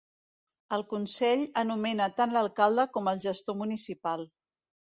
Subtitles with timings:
[0.77, 4.27] El consell anomena tant l'alcalde com el gestor municipal.